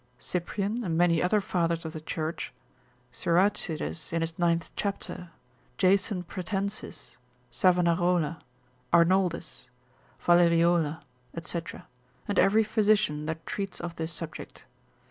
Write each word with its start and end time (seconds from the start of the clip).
Cyprian, 0.17 0.83
and 0.83 0.97
many 0.97 1.21
other 1.21 1.39
fathers 1.39 1.85
of 1.85 1.93
the 1.93 2.01
church, 2.01 2.51
Siracides 3.11 4.11
in 4.11 4.21
his 4.21 4.39
ninth 4.39 4.71
chapter, 4.75 5.29
Jason 5.77 6.23
Pratensis, 6.23 7.17
Savanarola, 7.51 8.41
Arnoldus, 8.91 9.69
Valleriola, 10.19 11.03
&c., 11.39 11.61
and 12.27 12.39
every 12.39 12.63
physician 12.63 13.27
that 13.27 13.45
treats 13.45 13.79
of 13.79 13.97
this 13.97 14.11
subject. 14.11 14.65